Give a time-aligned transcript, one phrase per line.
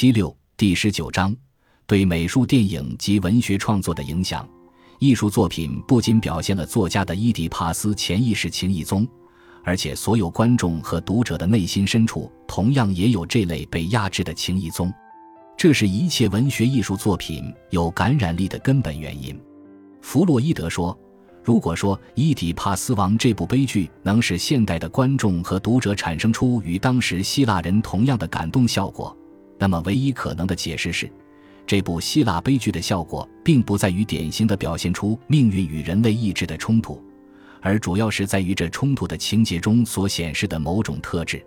[0.00, 1.36] 七六第十九章
[1.86, 4.48] 对美术、电影及文学创作的影响。
[4.98, 9.06] 艺术作品不仅表现了作家的伊底帕斯潜意识情意宗，
[9.62, 14.90] 而且所有观众和读者的内心深处同样也有这类被压制的情意宗。
[15.54, 19.38] 这是一切文学艺术作品有感染力的根本原因。
[20.00, 20.98] 弗洛伊德说
[21.44, 29.14] ：“如果说《伊底帕斯王》这部悲剧能使现代的观众和读者产生出与当时希腊人同样的感动效果，
[29.60, 31.08] 那么唯一可能的解释是。”
[31.66, 37.00] 这部希腊悲剧的效果，并不在于典型的表现出命运与人类意志的冲突，
[37.60, 41.36] 而主要是在于这冲突的情节中所显示的某种特质。《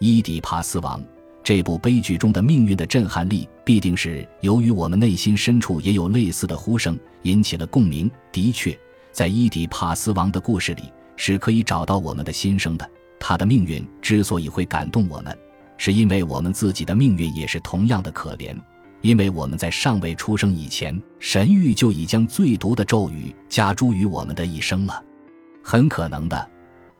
[0.00, 1.00] 伊底帕斯王》
[1.44, 8.10] 这部悲剧中的命运的震撼力，必定是由于我们内心深处也有类似的呼声引起了共鸣。
[8.32, 8.76] 的确，
[9.12, 12.90] 在伊底帕斯王的故事里，是可以找到我们的心声的。
[13.20, 15.38] 他的命运之所以会感动我们，
[15.84, 18.56] 是因为我们自己的命运也是同样的可怜。
[19.00, 25.02] 因为我们在尚未出生以前，神谕就已将最毒的咒语加诸于我们的一生了。
[25.60, 26.50] 很可能的，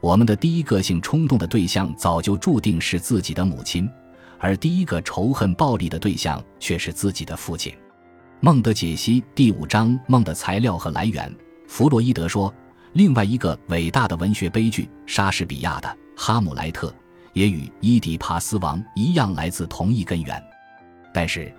[0.00, 3.86] 我们的第一个性冲动的对象早就注定是自己的母亲，
[4.38, 7.70] 而第一个仇恨暴力的对象却是自己的父亲。
[8.40, 11.30] 梦的解析第五章梦的材料和来源。
[11.68, 12.50] 弗洛伊德说，
[12.94, 16.88] 另外一个伟大的文学悲剧莎士比亚的《哈姆莱特》
[17.32, 20.42] 也与伊底帕斯王一样来自同一根源，
[21.12, 21.52] 但是。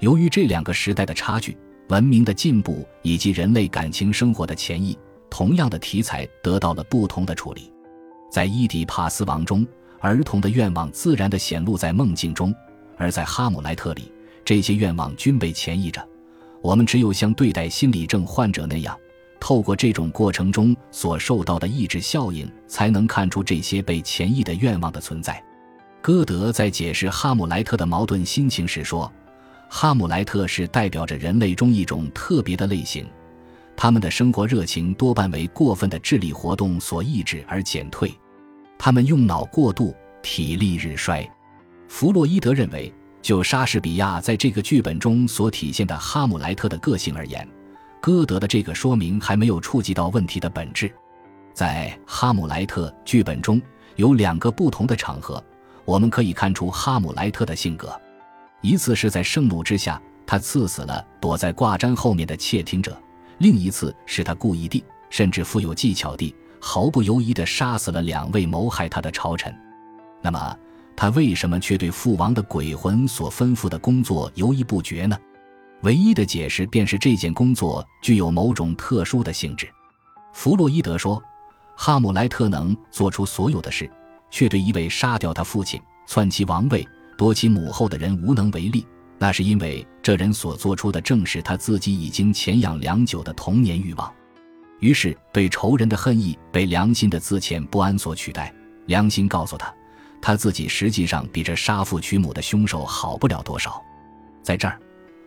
[0.00, 4.96] 由于这两个时代的差距、文明的进步以及人类感情生活的前意，
[5.28, 7.72] 同样的题材得到了不同的处理。
[8.30, 9.66] 在《伊底帕斯王》中，
[9.98, 12.52] 儿童的愿望自然地显露在梦境中；
[12.96, 14.12] 而在《哈姆莱特》里，
[14.44, 16.00] 这些愿望均被潜移着。
[16.62, 18.96] 我们只有像对待心理症患者那样，
[19.40, 25.42] 透过这种过程中所受到的抑制效应，才能看出这些被潜抑的愿望的存在。
[26.00, 29.10] 歌德在解释哈姆莱特的矛盾心情时说。
[29.70, 33.06] 哈姆莱特是代表着人类中一种特别的类型，
[33.76, 38.10] 他们的生活热情多半为过分的智力活动所抑制而减退，
[38.78, 41.30] 他们用脑过度，体力日衰。
[41.86, 42.90] 弗洛伊德认为，
[43.20, 47.46] 就莎士比亚在这个剧本中所体现的哈姆莱特的个性而言，
[48.00, 50.92] 歌德的这个说明还没有触及到问题的本质。
[51.52, 53.60] 在哈姆莱特剧本中
[53.96, 55.42] 有两个不同的场合，
[55.84, 58.00] 我们可以看出哈姆莱特的性格。
[58.60, 62.92] 一次是在盛怒之下，他刺死了躲在挂毡后面的窃听者；
[63.38, 69.52] 另一次是他故意地，甚至富有技巧地，毫不犹豫地杀死了两位谋害他的朝臣。
[70.20, 70.56] 那么，
[70.96, 75.16] 他为什么却对父王的鬼魂所吩咐的工作犹豫不决呢？
[75.82, 79.68] 唯一的解释便是这件工作具有某种特殊的性质。
[80.32, 81.22] 弗洛伊德说，
[81.76, 83.90] 哈姆莱特能做出所有的事，
[84.30, 86.86] 却对一位杀掉他父亲、篡其王位。
[87.16, 88.86] 夺其母后的人无能为力，
[89.18, 94.12] 那是因为这人所做出的正是他自己已经潜养良久的童年欲望。
[94.78, 98.54] 于是，对仇人的恨意被良心的自遣不安所取代。
[98.86, 99.74] 良心告诉他，
[100.22, 103.82] 他自己实际上比这杀父娶母的凶手好不了多少。
[104.40, 104.78] 在这儿，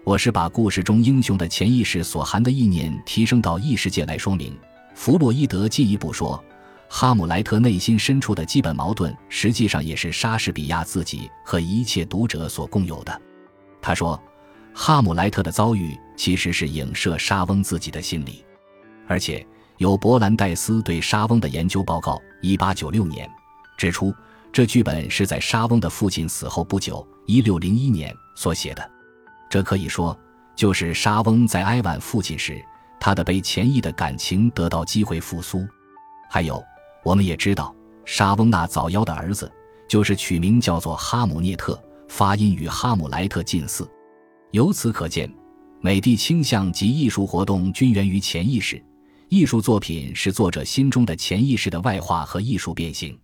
[0.04, 4.58] 我是把故事中英雄的潜意识所含的意念提升到异世界来说明。
[4.96, 6.44] 弗洛伊德进一步说。
[6.94, 13.22] 哈姆莱特内心深处的基本矛盾，实际上也是莎士比亚自己和一切读者所共有的。
[13.82, 14.22] 他说，
[14.74, 18.44] 哈姆莱特的遭遇其实是影射莎翁自己的心理，
[19.08, 19.48] 而且
[19.78, 23.26] 有伯兰戴斯对莎翁的研究报告（一八九六年）
[23.80, 24.14] 指出，
[24.52, 28.92] 这剧本是在莎翁的父亲死后不久（一六零一年）所写的。
[29.52, 30.18] 这可以说，
[30.56, 32.60] 就是莎翁在哀婉父亲时，
[33.00, 35.68] 他的被潜抑的感情得到机会复苏。
[36.28, 36.60] 还有。
[37.04, 37.76] 我们也知道，
[38.06, 39.52] 莎翁那早夭的儿子
[39.90, 43.90] 就是取名叫做哈姆涅特，发音与哈姆莱特近似。
[44.52, 45.28] 由此可见，
[45.80, 48.80] 美的倾向及艺术活动均源于潜意识。
[49.30, 53.20] 艺术作品是作者心中的潜意识的外化和艺术变形。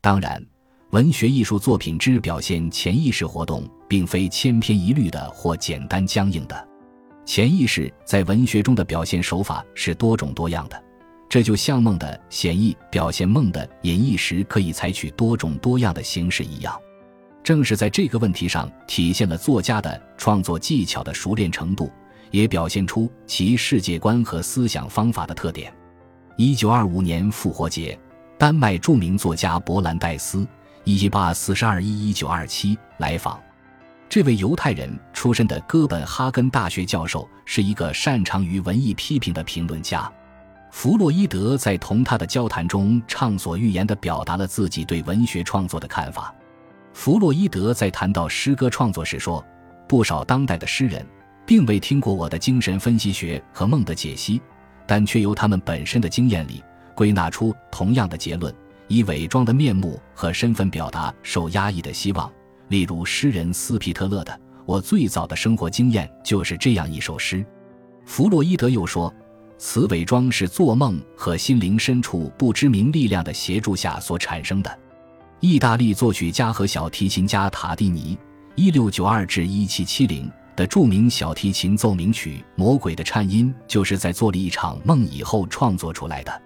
[0.00, 0.44] 当然，
[0.92, 6.68] 文学艺术作品之表现潜意识活动，并非千篇一律的或简单僵硬的。
[7.24, 10.84] 潜意识在文学中的表现手法是多种多样的。
[11.30, 16.78] 这就像梦的显意表现梦的隐意时可以采取多种多样的形式一样，
[17.42, 21.90] 正是在这个问题上体现了作家的创作技巧的熟练程度，
[22.30, 25.72] 也表现出其世界观和思想方法的特点。
[26.36, 27.98] 一九二五年复活节，
[28.36, 30.46] 丹麦著名作家勃兰代斯
[30.84, 33.40] （一八四十二一一九二七）来访。
[34.08, 40.10] 这位犹太人出身的哥本哈根大学教授是一个擅长于文艺批评的评论家。
[40.70, 46.34] 弗洛伊德在同他的交谈中畅所欲言地表达了自己对文学创作的看法。
[46.92, 49.44] 弗洛伊德在谈到诗歌创作时说
[49.88, 51.06] ：“不少当代的诗人，
[51.46, 54.40] 并未听过我的精神分析学和梦的解析，
[54.86, 56.62] 但却由他们本身的经验里
[56.94, 58.54] 归纳出同样的结论：
[58.92, 62.30] 以伪装的面目和身份表达受压抑的希望。
[62.68, 67.42] 例如，诗人斯皮特勒的“我最早的生活经验就是这样一首诗”。
[68.04, 69.10] 弗洛伊德又说，
[69.56, 74.78] 此伪装是做梦和心灵深处不知名力量的协助下所产生的。
[75.40, 78.18] 意大利作曲家和小提琴家塔蒂尼
[78.56, 86.42] （一六九二至一七七零）的著名小提琴奏鸣曲《魔鬼的颤音》就是在做了一场梦以后创作出来的。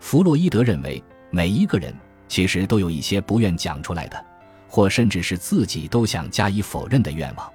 [0.00, 1.02] 弗洛伊德认为，
[1.34, 1.94] 每一个人
[2.28, 4.24] 其实都有一些不愿讲出来的，
[4.68, 7.50] 或甚至是自己都想加以否认的愿望。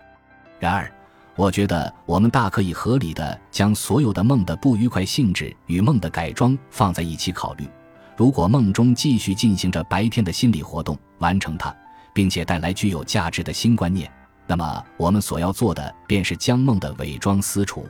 [0.59, 0.91] 然而，
[1.35, 7.69] 我觉得我们大可以合理的将所有的梦的不愉快性质与梦的改装放在一起考虑。
[8.15, 11.71] 如果梦中继续进行着白天的心理活动，完成它，
[12.13, 14.11] 并且带来具有价值的新观念，
[14.47, 17.87] 那么我们所要做的便是将梦的伪装撕除。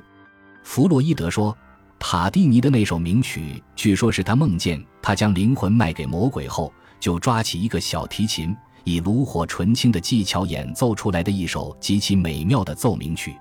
[0.64, 1.58] 弗洛伊德说，
[2.00, 13.36] 塔蒂尼的那首名曲，据说是他梦见他将灵魂卖给魔鬼后，就抓起一个小提琴，以炉火纯青的技巧演奏出来的一首极其美妙的奏鸣曲。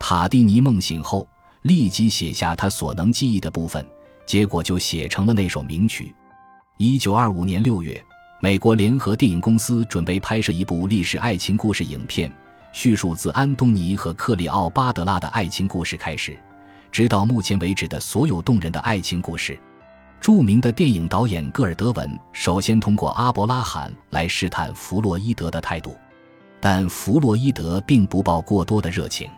[0.00, 1.28] 塔蒂尼梦醒后，
[1.62, 3.84] 立即写下他所能记忆的部分。
[4.24, 6.14] 结果就写成了那首名曲。
[6.78, 8.02] 一九二五年六月，
[8.40, 12.32] 美国联合电影公司准备拍摄一部历史爱情故事影片，
[12.72, 16.38] 叙述自安东尼和克里奥巴德拉的爱情故事开始，
[16.92, 19.58] 直到目前为止的所有动人的爱情故事。
[20.20, 25.96] 著名的电影导演戈尔德文首先通过阿伯拉罕来试探弗洛伊德的态度，
[26.60, 29.28] 但弗洛伊德并不抱过多的热情。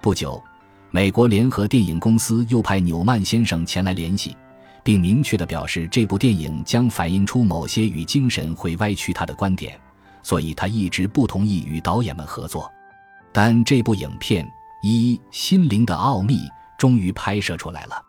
[0.00, 0.40] 不久。
[0.94, 4.36] 美国联合电影公司又派纽曼先生前来联系，
[4.84, 9.74] 并明确地表示这部电影将反映出某些与精神会歪曲他的观点，
[10.22, 12.70] 所以他一直不同意与导演们合作。
[13.32, 14.44] 但这部影片
[14.82, 16.40] 《一心灵的奥秘》
[16.82, 18.04] 终于拍摄出来了，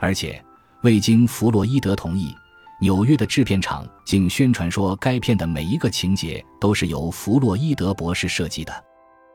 [0.00, 0.44] 而且
[0.82, 2.34] 未经弗洛伊德同意，
[2.80, 8.84] 纽约的制片厂竟宣传说该片的每一个情节都是由弗洛伊德博士设计的。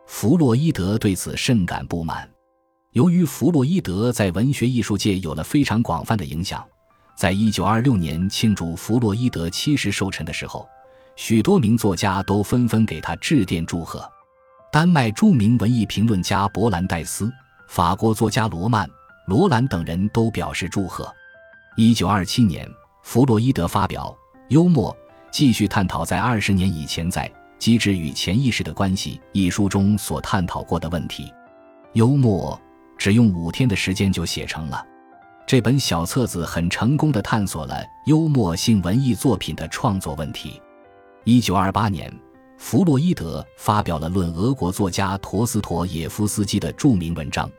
[0.06, 2.30] 弗洛伊德对此甚感不满。
[2.92, 6.62] 由于弗洛伊德在文学艺术界有了非常广泛的影响，
[7.16, 10.68] 在一九二六年庆祝弗洛伊德七十寿辰的时候，
[11.16, 14.06] 许多名作家都纷纷给他致电祝贺。
[14.74, 17.32] 丹麦著名文艺评论家勃兰戴斯、
[17.68, 18.88] 法国作家罗曼·
[19.28, 21.12] 罗兰等人都表示祝贺。
[21.76, 22.70] 一九二七年，
[23.02, 24.16] 弗洛伊德发表
[24.50, 24.92] 《幽默》，
[25.32, 27.28] 继续探讨在二十年以前在
[27.58, 31.34] 《机制与潜意识的关系》一书中所探讨过的问题。
[31.94, 32.60] 幽默。
[32.96, 34.86] 只用五天的时间就写成了，
[35.46, 40.62] 这本小册子很成功的探索了幽默性文艺作品的创作问题。
[41.26, 42.10] 一九二八年，
[42.58, 47.50] 弗洛伊德发表了论俄国作家陀思妥耶夫斯基的著名文章。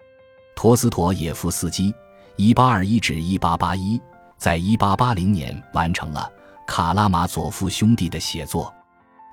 [0.57, 1.95] 陀思妥耶夫斯基
[2.37, 4.01] （一八二一至一八八一）
[4.39, 6.31] 在一八八零年完成了
[6.67, 8.73] 《卡拉马佐夫兄弟》的写作。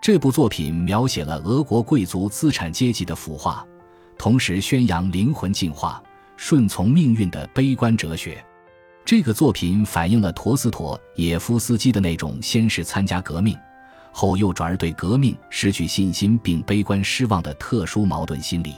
[0.02, 3.66] 这部作品描写了俄国贵族资产阶级的腐化。
[4.22, 6.00] 同时宣扬灵魂进化、
[6.38, 8.38] 顺从命运的悲观哲学。
[9.04, 13.58] 这个作品反映了陀思妥耶夫斯基的那种先是参加革命，
[14.12, 18.76] 后又转而对革命失去信心并悲观失望的特殊矛盾心理。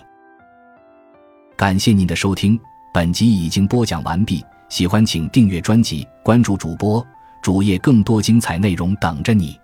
[1.56, 2.60] 感谢您的收听，
[2.94, 4.44] 本集已经播讲完毕。
[4.70, 7.06] 喜欢请订阅专辑，关注主播
[7.44, 9.60] 主页，更多精彩内容等着你。